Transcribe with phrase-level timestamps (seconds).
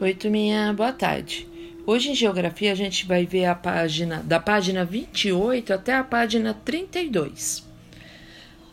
[0.00, 1.48] Oi, turminha, boa tarde.
[1.84, 6.54] Hoje em Geografia a gente vai ver a página da página 28 até a página
[6.54, 7.66] 32.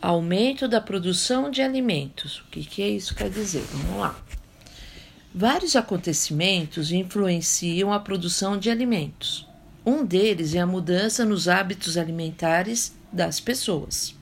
[0.00, 2.38] Aumento da produção de alimentos.
[2.38, 3.64] O que, que é isso quer dizer?
[3.72, 4.16] Vamos lá.
[5.34, 9.48] Vários acontecimentos influenciam a produção de alimentos.
[9.84, 14.14] Um deles é a mudança nos hábitos alimentares das pessoas.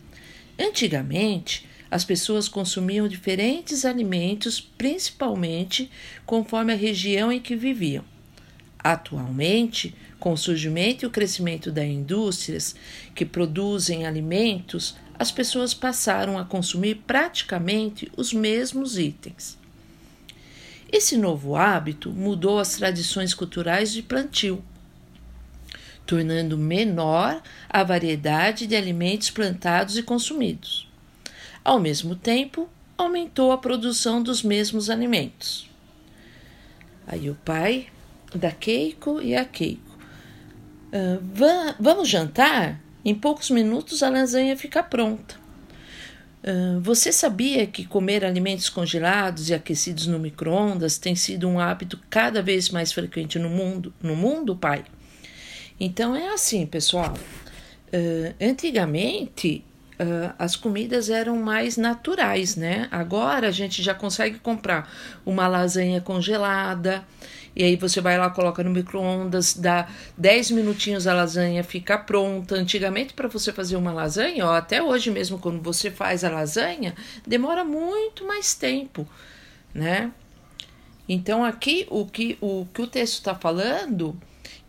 [0.58, 5.88] Antigamente, as pessoas consumiam diferentes alimentos, principalmente
[6.26, 8.04] conforme a região em que viviam.
[8.76, 12.74] Atualmente, com o surgimento e o crescimento das indústrias
[13.14, 19.56] que produzem alimentos, as pessoas passaram a consumir praticamente os mesmos itens.
[20.90, 24.64] Esse novo hábito mudou as tradições culturais de plantio,
[26.04, 30.92] tornando menor a variedade de alimentos plantados e consumidos.
[31.64, 32.68] Ao mesmo tempo,
[32.98, 35.70] aumentou a produção dos mesmos alimentos.
[37.06, 37.86] Aí o pai
[38.34, 39.98] da Keiko e a Keiko.
[40.92, 42.80] Uh, vamos jantar?
[43.04, 45.36] Em poucos minutos a lasanha fica pronta.
[46.42, 51.98] Uh, você sabia que comer alimentos congelados e aquecidos no micro-ondas tem sido um hábito
[52.10, 53.92] cada vez mais frequente no mundo?
[54.02, 54.84] No mundo, pai?
[55.80, 57.14] Então é assim, pessoal.
[57.88, 62.88] Uh, antigamente Uh, as comidas eram mais naturais, né?
[62.90, 64.90] Agora a gente já consegue comprar
[65.24, 67.04] uma lasanha congelada,
[67.56, 72.56] e aí você vai lá, coloca no micro-ondas, dá 10 minutinhos a lasanha fica pronta.
[72.56, 76.94] Antigamente, para você fazer uma lasanha, ó, até hoje mesmo, quando você faz a lasanha,
[77.24, 79.06] demora muito mais tempo,
[79.72, 80.10] né?
[81.08, 84.18] Então, aqui o que o, que o texto está falando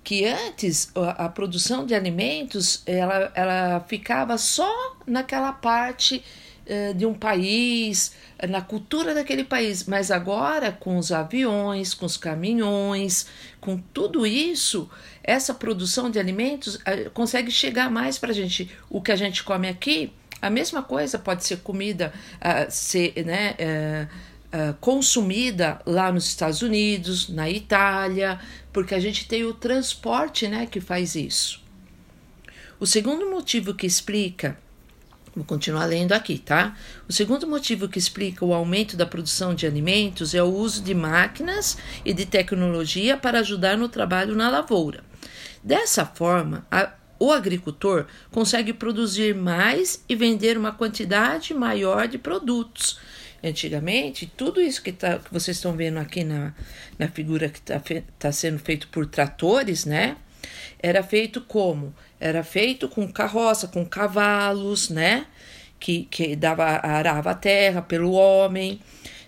[0.06, 6.24] que antes a, a, produção de alimentos ela, ela ficava só naquela parte
[6.68, 8.14] uh, de um país,
[8.48, 13.26] na cultura daquele país, mas agora com os aviões, com os caminhões,
[13.60, 14.88] com tudo isso,
[15.24, 18.70] essa produção de alimentos uh, consegue chegar mais para a gente.
[18.88, 23.56] O que a gente come aqui, a mesma coisa pode ser comida, uh, ser, né?
[23.60, 24.36] Uh,
[24.80, 28.40] consumida lá nos Estados Unidos, na Itália,
[28.76, 31.62] porque a gente tem o transporte né, que faz isso.
[32.78, 34.58] O segundo motivo que explica,
[35.34, 36.76] vou continuar lendo aqui, tá?
[37.08, 40.94] O segundo motivo que explica o aumento da produção de alimentos é o uso de
[40.94, 45.06] máquinas e de tecnologia para ajudar no trabalho na lavoura.
[45.64, 53.00] Dessa forma, a, o agricultor consegue produzir mais e vender uma quantidade maior de produtos
[53.44, 56.54] antigamente, tudo isso que, tá, que vocês estão vendo aqui na,
[56.98, 57.82] na figura que está
[58.18, 60.18] tá sendo feito por tratores, né?
[60.82, 61.94] Era feito como?
[62.20, 65.26] Era feito com carroça, com cavalos, né?
[65.80, 68.80] Que, que dava, arava a terra pelo homem.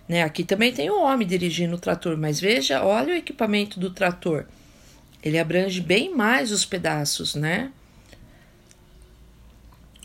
[0.07, 0.23] Né?
[0.23, 4.45] Aqui também tem o homem dirigindo o trator, mas veja, olha o equipamento do trator.
[5.21, 7.71] Ele abrange bem mais os pedaços, né?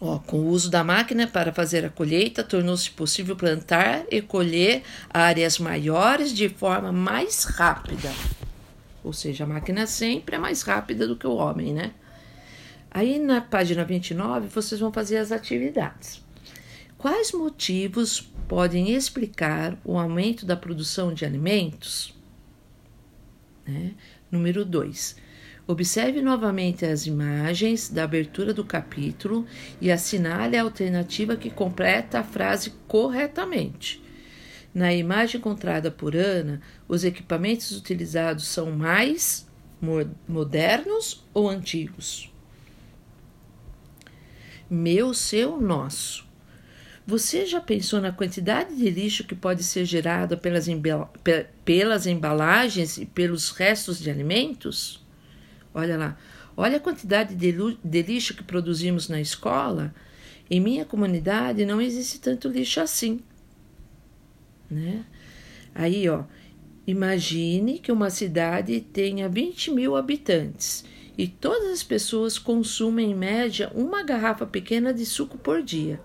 [0.04, 4.82] Ó, com o uso da máquina para fazer a colheita, tornou-se possível plantar e colher
[5.08, 8.10] áreas maiores de forma mais rápida.
[9.04, 11.92] Ou seja, a máquina sempre é mais rápida do que o homem, né?
[12.90, 16.20] Aí na página 29 vocês vão fazer as atividades.
[16.98, 22.12] Quais motivos podem explicar o aumento da produção de alimentos?
[23.64, 23.92] Né?
[24.32, 25.14] Número 2
[25.66, 29.46] Observe novamente as imagens da abertura do capítulo
[29.80, 34.02] e assinale a alternativa que completa a frase corretamente.
[34.74, 39.46] Na imagem encontrada por Ana, os equipamentos utilizados são mais
[40.26, 42.32] modernos ou antigos?
[44.68, 46.26] Meu, seu, nosso.
[47.06, 50.66] Você já pensou na quantidade de lixo que pode ser gerada pelas,
[51.64, 55.01] pelas embalagens e pelos restos de alimentos?
[55.74, 56.18] Olha lá.
[56.56, 57.52] Olha a quantidade de,
[57.82, 59.94] de lixo que produzimos na escola.
[60.50, 63.20] Em minha comunidade não existe tanto lixo assim.
[64.70, 65.04] Né?
[65.74, 66.24] Aí, ó,
[66.86, 70.84] imagine que uma cidade tenha 20 mil habitantes
[71.16, 76.00] e todas as pessoas consumem em média uma garrafa pequena de suco por dia.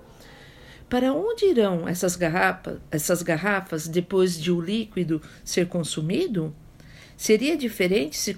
[0.90, 6.56] Para onde irão essas, garrafa, essas garrafas depois de o líquido ser consumido?
[7.18, 8.36] Seria diferente se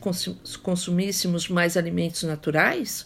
[0.64, 3.06] consumíssemos mais alimentos naturais?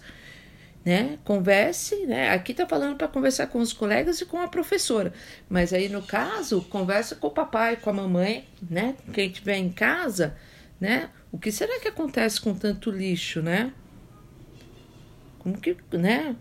[0.86, 1.18] Né?
[1.24, 2.30] Converse, né?
[2.30, 5.14] Aqui está falando para conversar com os colegas e com a professora,
[5.50, 8.96] mas aí no caso, conversa com o papai, com a mamãe, né?
[9.14, 10.36] Quem estiver em casa,
[10.80, 11.10] né?
[11.32, 13.74] O que será que acontece com tanto lixo, né?
[15.40, 16.36] Como que, né?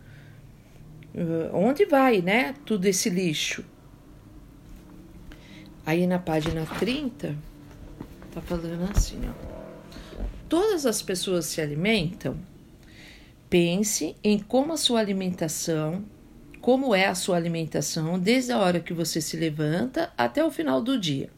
[1.15, 2.55] Uh, onde vai, né?
[2.67, 3.65] Tudo esse lixo?
[5.87, 7.52] Aí na página 30
[8.33, 9.33] Tá falando assim, ó.
[10.49, 12.37] Todas as pessoas se alimentam.
[13.49, 16.05] Pense em como a sua alimentação,
[16.61, 20.81] como é a sua alimentação desde a hora que você se levanta até o final
[20.81, 21.29] do dia.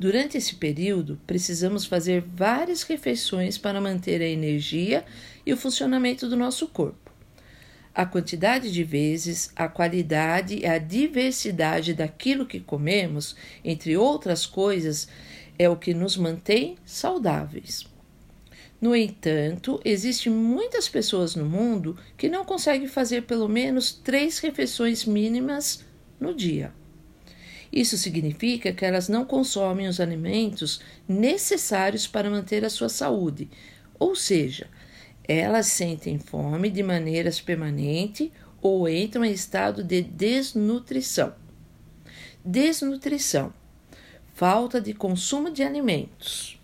[0.00, 5.04] Durante esse período, precisamos fazer várias refeições para manter a energia
[5.44, 7.10] e o funcionamento do nosso corpo.
[7.94, 15.06] A quantidade de vezes, a qualidade e a diversidade daquilo que comemos, entre outras coisas,
[15.60, 17.84] é o que nos mantém saudáveis.
[18.80, 25.04] No entanto, existem muitas pessoas no mundo que não conseguem fazer pelo menos três refeições
[25.04, 25.84] mínimas
[26.18, 26.72] no dia.
[27.70, 33.50] Isso significa que elas não consomem os alimentos necessários para manter a sua saúde,
[33.98, 34.66] ou seja,
[35.28, 38.32] elas sentem fome de maneira permanente
[38.62, 41.34] ou entram em estado de desnutrição.
[42.42, 43.59] Desnutrição
[44.40, 46.58] falta de consumo de alimentos.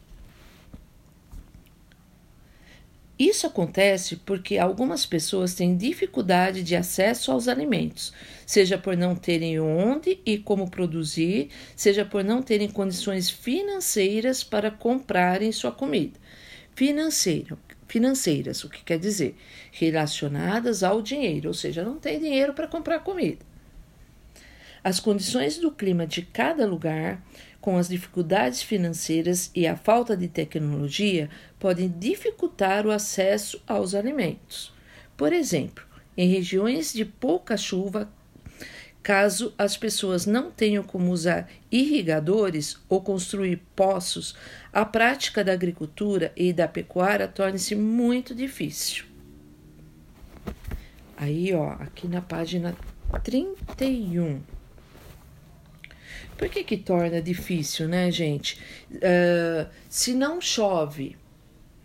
[3.19, 8.14] Isso acontece porque algumas pessoas têm dificuldade de acesso aos alimentos,
[8.46, 14.70] seja por não terem onde e como produzir, seja por não terem condições financeiras para
[14.70, 16.19] comprarem sua comida.
[16.75, 19.37] Financeiro, financeiras, o que quer dizer?
[19.70, 23.44] Relacionadas ao dinheiro, ou seja, não tem dinheiro para comprar comida.
[24.87, 27.20] As condições do clima de cada lugar,
[27.60, 34.72] com as dificuldades financeiras e a falta de tecnologia podem dificultar o acesso aos alimentos.
[35.16, 35.84] Por exemplo,
[36.16, 38.08] em regiões de pouca chuva,
[39.02, 44.34] caso as pessoas não tenham como usar irrigadores ou construir poços,
[44.72, 49.04] a prática da agricultura e da pecuária torna-se muito difícil.
[51.16, 52.76] Aí, ó, aqui na página
[53.22, 54.55] 31.
[56.37, 58.61] Por que que torna difícil, né, gente?
[58.93, 61.17] Uh, se não chove,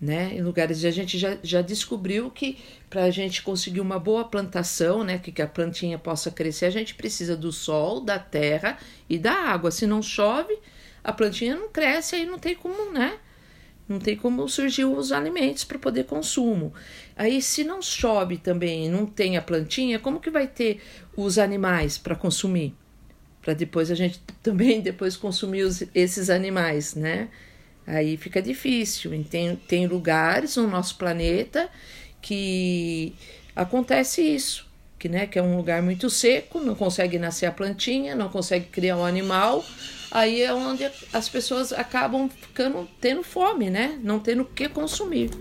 [0.02, 2.58] né, em lugares a gente já, já descobriu que
[2.90, 6.72] para a gente conseguir uma boa plantação, né, que, que a plantinha possa crescer, a
[6.72, 8.78] gente precisa do sol, da terra
[9.08, 9.70] e da água.
[9.70, 10.58] Se não chove,
[11.04, 13.20] a plantinha não cresce, aí não tem como, né?
[13.88, 16.74] Não tem como surgir os alimentos para poder consumo.
[17.16, 20.82] Aí, se não chove também, não tem a plantinha, como que vai ter
[21.16, 22.74] os animais para consumir?
[23.42, 27.30] Para depois a gente também depois consumir os, esses animais, né?
[27.86, 29.12] Aí fica difícil.
[29.30, 31.70] Tem, tem lugares no nosso planeta
[32.22, 33.14] que
[33.56, 34.68] acontece isso,
[35.00, 38.66] que, né, que é um lugar muito seco, não consegue nascer a plantinha, não consegue
[38.66, 39.66] criar um animal.
[40.12, 44.00] Aí é onde as pessoas acabam ficando tendo fome, né?
[44.04, 45.32] Não tendo o que consumir.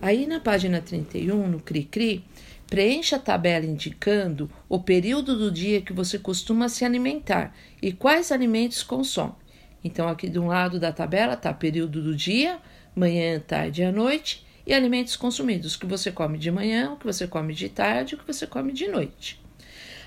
[0.00, 2.24] Aí na página 31, no Cri-Cri,
[2.72, 8.32] Preencha a tabela indicando o período do dia que você costuma se alimentar e quais
[8.32, 9.34] alimentos consome.
[9.84, 12.58] Então, aqui de um lado da tabela está período do dia,
[12.96, 17.04] manhã, tarde e à noite, e alimentos consumidos, que você come de manhã, o que
[17.04, 19.38] você come de tarde, o que você come de noite.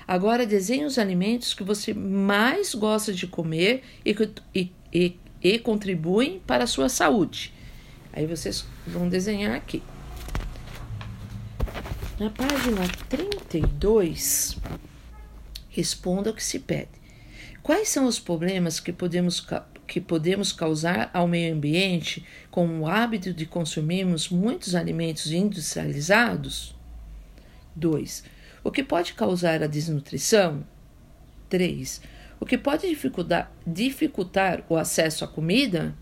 [0.04, 4.12] Agora, desenhe os alimentos que você mais gosta de comer e,
[4.52, 7.54] e, e, e contribuem para a sua saúde.
[8.12, 9.80] Aí vocês vão desenhar aqui.
[12.18, 12.80] Na página
[13.10, 14.56] 32,
[15.68, 16.88] responda o que se pede.
[17.62, 19.46] Quais são os problemas que podemos,
[19.86, 26.74] que podemos causar ao meio ambiente com o hábito de consumirmos muitos alimentos industrializados?
[27.74, 28.24] 2.
[28.64, 30.64] O que pode causar a desnutrição?
[31.50, 32.00] 3.
[32.40, 35.94] O que pode dificultar, dificultar o acesso à comida?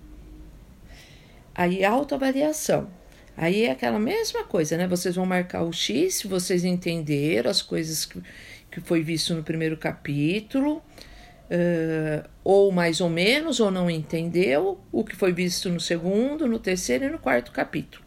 [1.53, 2.89] Aí, autoavaliação.
[3.37, 4.87] Aí é aquela mesma coisa, né?
[4.87, 8.23] Vocês vão marcar o X se vocês entenderam as coisas que,
[8.71, 15.05] que foi visto no primeiro capítulo, uh, ou mais ou menos, ou não entendeu o
[15.05, 18.05] que foi visto no segundo, no terceiro e no quarto capítulo.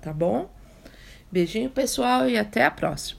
[0.00, 0.48] Tá bom?
[1.30, 3.17] Beijinho, pessoal, e até a próxima.